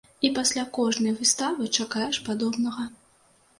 І 0.27 0.29
пасля 0.37 0.63
кожнай 0.77 1.13
выставы 1.19 1.69
чакаеш 1.77 2.23
падобнага. 2.33 2.91